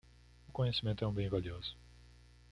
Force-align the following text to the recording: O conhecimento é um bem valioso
O 0.49 0.51
conhecimento 0.51 1.03
é 1.05 1.07
um 1.07 1.13
bem 1.13 1.29
valioso 1.29 1.77